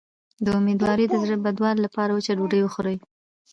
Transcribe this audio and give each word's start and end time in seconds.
د 0.45 0.47
امیدوارۍ 0.59 1.05
د 1.09 1.15
زړه 1.23 1.35
بدوالي 1.45 1.79
لپاره 1.83 2.11
وچه 2.13 2.33
ډوډۍ 2.37 2.61
وخورئ 2.63 2.97